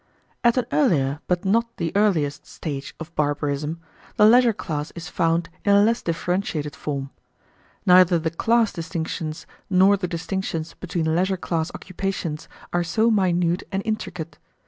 At 0.43 0.57
an 0.57 0.65
earlier, 0.71 1.19
but 1.27 1.45
not 1.45 1.77
the 1.77 1.91
earliest, 1.95 2.47
stage 2.47 2.95
of 2.99 3.13
barbarism, 3.13 3.79
the 4.15 4.25
leisure 4.25 4.51
class 4.51 4.89
is 4.95 5.09
found 5.09 5.47
in 5.63 5.75
a 5.75 5.83
less 5.83 6.01
differentiated 6.01 6.75
form. 6.75 7.11
Neither 7.85 8.17
the 8.17 8.31
class 8.31 8.73
distinctions 8.73 9.45
nor 9.69 9.97
the 9.97 10.07
distinctions 10.07 10.73
between 10.73 11.15
leisure 11.15 11.37
class 11.37 11.69
occupations 11.75 12.49
are 12.73 12.83
so 12.83 13.11
minute 13.11 13.61
and 13.71 13.83
intricate. 13.85 14.39